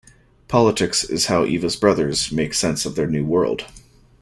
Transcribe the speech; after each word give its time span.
Politics 0.47 1.03
is 1.03 1.27
how 1.27 1.45
Eva's 1.45 1.75
brothers 1.75 2.31
make 2.31 2.55
sense 2.55 2.87
of 2.87 2.95
their 2.95 3.05
new 3.05 3.23
world. 3.23 3.67